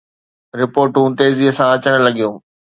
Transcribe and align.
رپورٽون 0.59 1.09
تيزيءَ 1.17 1.55
سان 1.57 1.69
اچڻ 1.75 1.93
لڳيون. 2.05 2.35